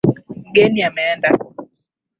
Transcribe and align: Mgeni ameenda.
Mgeni 0.47 0.83
ameenda. 0.83 1.29